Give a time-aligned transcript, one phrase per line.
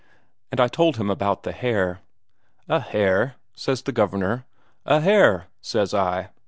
[0.51, 1.99] And I told him about the hare.
[2.67, 4.45] 'A hare?' says the Governor.
[4.87, 6.29] 'A hare,' says I.